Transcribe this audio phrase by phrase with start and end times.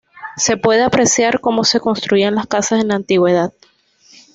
[0.35, 3.53] Se puede apreciar cómo se construían las casas en la antigüedad.